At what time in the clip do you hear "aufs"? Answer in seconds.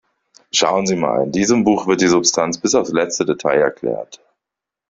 2.73-2.91